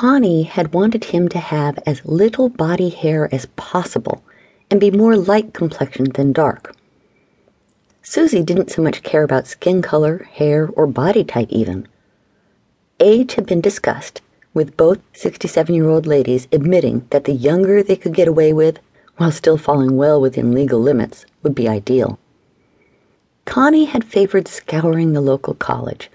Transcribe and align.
Connie 0.00 0.44
had 0.44 0.72
wanted 0.72 1.04
him 1.04 1.28
to 1.28 1.38
have 1.38 1.78
as 1.84 2.06
little 2.06 2.48
body 2.48 2.88
hair 2.88 3.28
as 3.34 3.44
possible 3.56 4.22
and 4.70 4.80
be 4.80 4.90
more 4.90 5.14
light 5.14 5.52
complexioned 5.52 6.14
than 6.14 6.32
dark. 6.32 6.74
Susie 8.00 8.42
didn't 8.42 8.70
so 8.70 8.80
much 8.80 9.02
care 9.02 9.22
about 9.22 9.46
skin 9.46 9.82
color, 9.82 10.26
hair, 10.32 10.70
or 10.72 10.86
body 10.86 11.22
type 11.22 11.48
even. 11.50 11.86
Age 12.98 13.34
had 13.34 13.44
been 13.44 13.60
discussed, 13.60 14.22
with 14.54 14.74
both 14.74 15.00
67 15.12 15.74
year 15.74 15.90
old 15.90 16.06
ladies 16.06 16.48
admitting 16.50 17.06
that 17.10 17.24
the 17.24 17.34
younger 17.34 17.82
they 17.82 17.96
could 17.96 18.14
get 18.14 18.26
away 18.26 18.54
with, 18.54 18.78
while 19.18 19.30
still 19.30 19.58
falling 19.58 19.98
well 19.98 20.18
within 20.18 20.54
legal 20.54 20.80
limits, 20.80 21.26
would 21.42 21.54
be 21.54 21.68
ideal. 21.68 22.18
Connie 23.44 23.84
had 23.84 24.04
favored 24.04 24.48
scouring 24.48 25.12
the 25.12 25.20
local 25.20 25.52
college, 25.52 26.10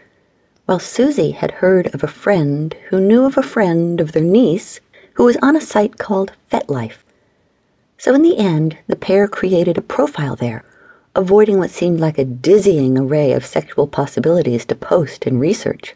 while 0.65 0.79
Susie 0.79 1.31
had 1.31 1.51
heard 1.51 1.93
of 1.93 2.03
a 2.03 2.07
friend 2.07 2.75
who 2.89 2.99
knew 2.99 3.25
of 3.25 3.37
a 3.37 3.43
friend 3.43 4.01
of 4.01 4.11
their 4.11 4.23
niece 4.23 4.79
who 5.13 5.23
was 5.23 5.37
on 5.41 5.55
a 5.55 5.61
site 5.61 5.97
called 5.97 6.31
FetLife. 6.51 7.03
So 7.97 8.13
in 8.13 8.23
the 8.23 8.37
end, 8.37 8.77
the 8.87 8.95
pair 8.95 9.27
created 9.27 9.77
a 9.77 9.81
profile 9.81 10.35
there 10.35 10.65
avoiding 11.15 11.57
what 11.57 11.69
seemed 11.69 11.99
like 11.99 12.17
a 12.17 12.25
dizzying 12.25 12.97
array 12.97 13.31
of 13.31 13.45
sexual 13.45 13.87
possibilities 13.87 14.65
to 14.65 14.75
post 14.75 15.25
and 15.25 15.39
research. 15.39 15.95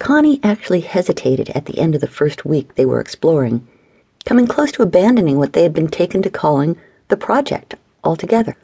Connie 0.00 0.40
actually 0.42 0.80
hesitated 0.80 1.50
at 1.50 1.66
the 1.66 1.78
end 1.78 1.94
of 1.94 2.00
the 2.00 2.08
first 2.08 2.44
week 2.44 2.74
they 2.74 2.84
were 2.84 3.00
exploring, 3.00 3.66
coming 4.24 4.46
close 4.46 4.72
to 4.72 4.82
abandoning 4.82 5.38
what 5.38 5.52
they 5.52 5.62
had 5.62 5.72
been 5.72 5.88
taken 5.88 6.20
to 6.22 6.30
calling 6.30 6.76
the 7.08 7.16
project 7.16 7.76
altogether. 8.02 8.56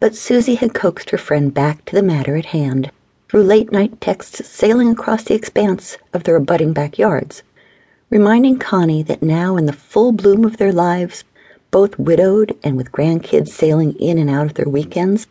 But 0.00 0.16
Susie 0.16 0.56
had 0.56 0.74
coaxed 0.74 1.10
her 1.10 1.18
friend 1.18 1.54
back 1.54 1.84
to 1.84 1.94
the 1.94 2.02
matter 2.02 2.36
at 2.36 2.46
hand 2.46 2.90
through 3.32 3.42
late 3.42 3.72
night 3.72 3.98
texts 3.98 4.46
sailing 4.46 4.90
across 4.90 5.24
the 5.24 5.34
expanse 5.34 5.96
of 6.12 6.24
their 6.24 6.36
abutting 6.36 6.74
backyards, 6.74 7.42
reminding 8.10 8.58
Connie 8.58 9.02
that 9.02 9.22
now, 9.22 9.56
in 9.56 9.64
the 9.64 9.72
full 9.72 10.12
bloom 10.12 10.44
of 10.44 10.58
their 10.58 10.70
lives, 10.70 11.24
both 11.70 11.98
widowed 11.98 12.54
and 12.62 12.76
with 12.76 12.92
grandkids 12.92 13.48
sailing 13.48 13.94
in 13.94 14.18
and 14.18 14.28
out 14.28 14.44
of 14.44 14.52
their 14.52 14.68
weekends, 14.68 15.28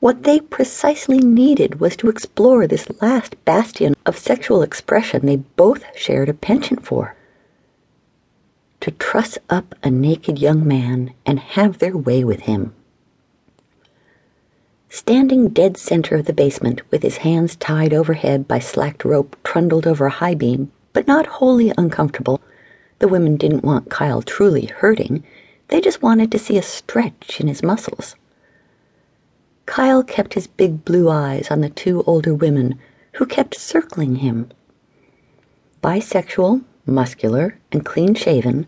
what 0.00 0.24
they 0.24 0.40
precisely 0.40 1.20
needed 1.20 1.78
was 1.78 1.94
to 1.94 2.08
explore 2.08 2.66
this 2.66 2.88
last 3.00 3.36
bastion 3.44 3.94
of 4.04 4.18
sexual 4.18 4.62
expression 4.62 5.24
they 5.24 5.36
both 5.36 5.84
shared 5.96 6.28
a 6.28 6.34
penchant 6.34 6.84
for. 6.84 7.14
To 8.80 8.90
truss 8.90 9.38
up 9.48 9.72
a 9.84 9.90
naked 9.92 10.40
young 10.40 10.66
man 10.66 11.12
and 11.24 11.38
have 11.38 11.78
their 11.78 11.96
way 11.96 12.24
with 12.24 12.40
him. 12.40 12.74
Standing 14.98 15.48
dead 15.48 15.76
center 15.76 16.16
of 16.16 16.24
the 16.24 16.32
basement, 16.32 16.80
with 16.90 17.02
his 17.02 17.18
hands 17.18 17.54
tied 17.56 17.92
overhead 17.92 18.48
by 18.48 18.58
slacked 18.58 19.04
rope 19.04 19.36
trundled 19.44 19.86
over 19.86 20.06
a 20.06 20.10
high 20.10 20.34
beam, 20.34 20.72
but 20.94 21.06
not 21.06 21.26
wholly 21.26 21.70
uncomfortable, 21.76 22.40
the 22.98 23.06
women 23.06 23.36
didn't 23.36 23.62
want 23.62 23.90
Kyle 23.90 24.22
truly 24.22 24.64
hurting 24.64 25.22
they 25.68 25.82
just 25.82 26.00
wanted 26.00 26.32
to 26.32 26.38
see 26.38 26.56
a 26.56 26.62
stretch 26.62 27.38
in 27.42 27.46
his 27.46 27.62
muscles. 27.62 28.16
Kyle 29.66 30.02
kept 30.02 30.32
his 30.32 30.46
big 30.46 30.82
blue 30.86 31.10
eyes 31.10 31.50
on 31.50 31.60
the 31.60 31.68
two 31.68 32.02
older 32.04 32.34
women 32.34 32.78
who 33.16 33.26
kept 33.26 33.54
circling 33.54 34.16
him. 34.16 34.48
Bisexual, 35.82 36.64
muscular, 36.86 37.58
and 37.70 37.84
clean 37.84 38.14
shaven, 38.14 38.66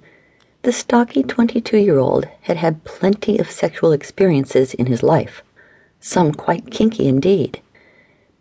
the 0.61 0.73
stocky 0.73 1.23
22 1.23 1.79
year 1.79 1.99
old 1.99 2.27
had 2.43 2.59
had 2.59 2.85
plenty 2.85 3.39
of 3.39 3.51
sexual 3.51 3.93
experiences 3.93 4.75
in 4.75 4.85
his 4.85 5.03
life, 5.03 5.43
some 6.01 6.33
quite 6.33 6.71
kinky 6.71 7.09
indeed. 7.09 7.61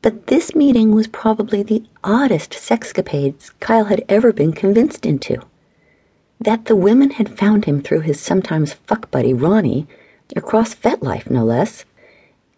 But 0.02 0.28
this 0.28 0.56
meeting 0.56 0.94
was 0.94 1.08
probably 1.08 1.64
the 1.64 1.84
oddest 2.04 2.52
sexcapades 2.52 3.52
Kyle 3.60 3.86
had 3.86 4.04
ever 4.08 4.32
been 4.32 4.54
convinced 4.54 5.06
into 5.06 5.42
that 6.40 6.66
the 6.66 6.76
women 6.76 7.12
had 7.12 7.38
found 7.38 7.66
him 7.66 7.82
through 7.82 8.02
his 8.02 8.20
sometimes 8.20 8.74
fuck 8.74 9.10
buddy 9.10 9.34
Ronnie, 9.34 9.88
across 10.36 10.76
FetLife 10.76 11.30
no 11.30 11.44
less, 11.44 11.86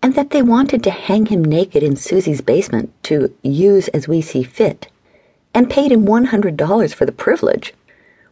and 0.01 0.15
that 0.15 0.31
they 0.31 0.41
wanted 0.41 0.83
to 0.83 0.91
hang 0.91 1.27
him 1.27 1.43
naked 1.43 1.83
in 1.83 1.95
Susie's 1.95 2.41
basement 2.41 2.91
to 3.03 3.33
use 3.41 3.87
as 3.89 4.07
we 4.07 4.21
see 4.21 4.43
fit, 4.43 4.87
and 5.53 5.69
paid 5.69 5.91
him 5.91 6.05
$100 6.05 6.93
for 6.93 7.05
the 7.05 7.11
privilege, 7.11 7.73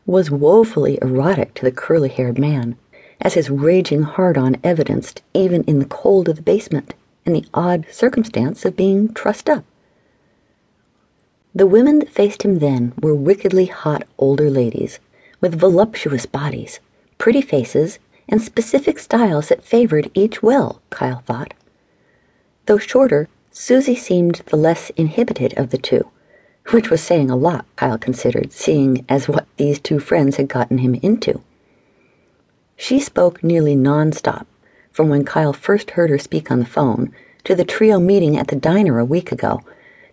was 0.06 0.32
woefully 0.32 0.98
erotic 1.02 1.54
to 1.54 1.64
the 1.64 1.72
curly 1.72 2.10
haired 2.10 2.40
man, 2.40 2.78
as 3.22 3.34
his 3.34 3.50
raging 3.50 4.04
hard 4.04 4.38
on 4.38 4.58
evidenced 4.64 5.22
even 5.34 5.64
in 5.64 5.80
the 5.80 5.86
cold 5.86 6.30
of 6.30 6.36
the 6.36 6.42
basement 6.42 6.94
and 7.26 7.36
the 7.36 7.46
odd 7.54 7.86
circumstance 7.92 8.64
of 8.66 8.76
being 8.76 9.14
trussed 9.14 9.50
up. 9.50 9.66
The 11.54 11.68
women 11.68 12.00
that 12.00 12.10
faced 12.10 12.44
him 12.44 12.60
then 12.60 12.94
were 13.02 13.16
wickedly 13.16 13.66
hot 13.66 14.04
older 14.18 14.50
ladies 14.50 15.00
with 15.42 15.60
voluptuous 15.60 16.26
bodies, 16.26 16.80
pretty 17.18 17.42
faces, 17.42 18.00
and 18.30 18.42
specific 18.42 19.00
styles 19.00 19.50
that 19.50 19.64
favored 19.64 20.12
each 20.14 20.44
well, 20.44 20.82
Kyle 20.90 21.24
thought. 21.26 21.54
Though 22.66 22.78
shorter, 22.78 23.30
Susie 23.52 23.96
seemed 23.96 24.42
the 24.48 24.58
less 24.58 24.92
inhibited 24.92 25.58
of 25.58 25.72
the 25.72 25.78
two, 25.78 26.08
which 26.72 26.90
was 26.90 27.02
saying 27.02 27.32
a 27.32 27.36
lot, 27.36 27.66
Kyle 27.76 27.98
considered, 27.98 28.52
seeing 28.52 29.06
as 29.10 29.28
what 29.28 29.48
these 29.58 29.80
two 29.80 30.00
friends 30.00 30.36
had 30.36 30.48
gotten 30.50 30.80
him 30.80 30.96
into. 30.96 31.42
She 32.78 33.00
spoke 33.00 33.44
nearly 33.44 33.76
nonstop, 33.76 34.46
from 34.92 35.10
when 35.10 35.26
Kyle 35.26 35.52
first 35.52 35.92
heard 35.92 36.10
her 36.10 36.18
speak 36.18 36.50
on 36.50 36.60
the 36.60 36.66
phone, 36.66 37.12
to 37.44 37.56
the 37.56 37.66
trio 37.66 38.00
meeting 38.00 38.38
at 38.38 38.48
the 38.48 38.56
diner 38.56 39.00
a 39.00 39.06
week 39.06 39.32
ago, 39.34 39.62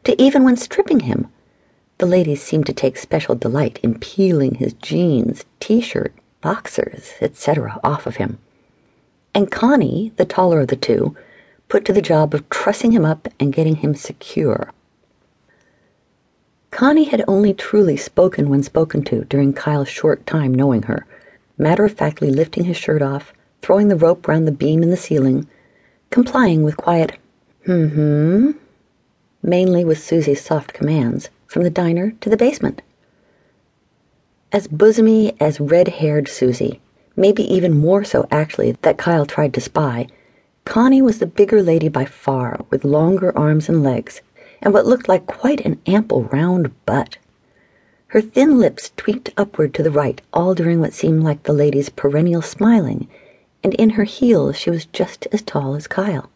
to 0.02 0.20
even 0.20 0.42
when 0.42 0.56
stripping 0.56 1.00
him 1.00 1.28
the 1.98 2.06
ladies 2.06 2.42
seemed 2.42 2.66
to 2.66 2.72
take 2.72 2.96
special 2.96 3.34
delight 3.34 3.78
in 3.82 3.98
peeling 3.98 4.56
his 4.56 4.72
jeans, 4.74 5.44
t 5.60 5.80
shirt, 5.80 6.12
boxers, 6.40 7.12
etc., 7.20 7.78
off 7.84 8.06
of 8.06 8.16
him. 8.16 8.38
And 9.34 9.50
Connie, 9.50 10.12
the 10.16 10.24
taller 10.24 10.60
of 10.60 10.68
the 10.68 10.76
two, 10.76 11.16
put 11.68 11.84
to 11.84 11.92
the 11.92 12.02
job 12.02 12.34
of 12.34 12.48
trussing 12.50 12.92
him 12.92 13.04
up 13.04 13.28
and 13.38 13.52
getting 13.52 13.76
him 13.76 13.94
secure. 13.94 14.72
Connie 16.70 17.04
had 17.04 17.24
only 17.28 17.54
truly 17.54 17.96
spoken 17.96 18.48
when 18.50 18.62
spoken 18.62 19.04
to 19.04 19.24
during 19.24 19.52
Kyle's 19.52 19.88
short 19.88 20.26
time 20.26 20.52
knowing 20.52 20.82
her, 20.82 21.06
matter 21.58 21.84
of 21.84 21.92
factly 21.92 22.30
lifting 22.30 22.64
his 22.64 22.76
shirt 22.76 23.02
off, 23.02 23.32
throwing 23.62 23.88
the 23.88 23.96
rope 23.96 24.26
round 24.26 24.46
the 24.46 24.52
beam 24.52 24.82
in 24.82 24.90
the 24.90 24.96
ceiling, 24.96 25.48
complying 26.10 26.62
with 26.62 26.76
quiet, 26.76 27.16
hmm 27.64 27.86
hmm, 27.88 28.50
mainly 29.42 29.84
with 29.84 30.02
Susie's 30.02 30.42
soft 30.42 30.72
commands 30.72 31.30
from 31.46 31.62
the 31.62 31.70
diner 31.70 32.12
to 32.20 32.28
the 32.28 32.36
basement. 32.36 32.82
As 34.52 34.68
bosomy 34.68 35.36
as 35.40 35.60
red 35.60 35.88
haired 35.88 36.28
Susie, 36.28 36.80
maybe 37.16 37.42
even 37.42 37.76
more 37.76 38.04
so 38.04 38.26
actually 38.30 38.72
that 38.82 38.98
Kyle 38.98 39.26
tried 39.26 39.54
to 39.54 39.60
spy, 39.60 40.06
Connie 40.64 41.02
was 41.02 41.18
the 41.18 41.26
bigger 41.26 41.62
lady 41.62 41.88
by 41.88 42.04
far, 42.04 42.60
with 42.70 42.84
longer 42.84 43.36
arms 43.36 43.68
and 43.68 43.82
legs, 43.82 44.22
and 44.62 44.72
what 44.72 44.86
looked 44.86 45.08
like 45.08 45.26
quite 45.26 45.60
an 45.60 45.80
ample 45.86 46.24
round 46.24 46.72
butt. 46.86 47.18
Her 48.14 48.20
thin 48.20 48.60
lips 48.60 48.92
tweaked 48.96 49.30
upward 49.36 49.74
to 49.74 49.82
the 49.82 49.90
right 49.90 50.22
all 50.32 50.54
during 50.54 50.78
what 50.78 50.92
seemed 50.92 51.24
like 51.24 51.42
the 51.42 51.52
lady's 51.52 51.88
perennial 51.88 52.42
smiling, 52.42 53.08
and 53.64 53.74
in 53.74 53.90
her 53.90 54.04
heels 54.04 54.54
she 54.56 54.70
was 54.70 54.86
just 54.86 55.26
as 55.32 55.42
tall 55.42 55.74
as 55.74 55.88
Kyle. 55.88 56.30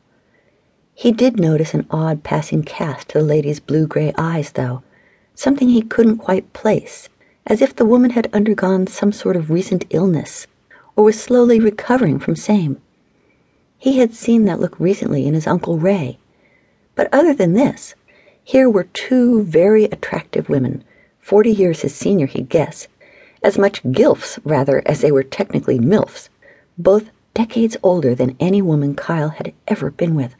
He 0.92 1.12
did 1.12 1.38
notice 1.38 1.74
an 1.74 1.86
odd 1.88 2.24
passing 2.24 2.64
cast 2.64 3.10
to 3.10 3.18
the 3.18 3.24
lady's 3.24 3.60
blue 3.60 3.86
gray 3.86 4.12
eyes, 4.18 4.50
though, 4.50 4.82
something 5.36 5.68
he 5.68 5.82
couldn't 5.82 6.18
quite 6.18 6.52
place, 6.52 7.08
as 7.46 7.62
if 7.62 7.76
the 7.76 7.86
woman 7.86 8.10
had 8.10 8.28
undergone 8.32 8.88
some 8.88 9.12
sort 9.12 9.36
of 9.36 9.48
recent 9.48 9.84
illness 9.90 10.48
or 10.96 11.04
was 11.04 11.22
slowly 11.22 11.60
recovering 11.60 12.18
from 12.18 12.34
same. 12.34 12.80
He 13.78 14.00
had 14.00 14.14
seen 14.14 14.46
that 14.46 14.58
look 14.58 14.74
recently 14.80 15.28
in 15.28 15.34
his 15.34 15.46
Uncle 15.46 15.78
Ray. 15.78 16.18
But 16.96 17.08
other 17.12 17.34
than 17.34 17.52
this, 17.52 17.94
here 18.42 18.68
were 18.68 18.88
two 18.92 19.44
very 19.44 19.84
attractive 19.84 20.48
women, 20.48 20.82
forty 21.28 21.52
years 21.52 21.82
his 21.82 21.94
senior, 21.94 22.24
he'd 22.24 22.48
guess, 22.48 22.88
as 23.42 23.58
much 23.58 23.82
gilfs, 23.82 24.38
rather, 24.44 24.82
as 24.86 25.02
they 25.02 25.12
were 25.12 25.22
technically 25.22 25.78
milfs, 25.78 26.30
both 26.78 27.10
decades 27.34 27.76
older 27.82 28.14
than 28.14 28.34
any 28.40 28.62
woman 28.62 28.94
Kyle 28.94 29.28
had 29.28 29.52
ever 29.66 29.90
been 29.90 30.14
with. 30.14 30.34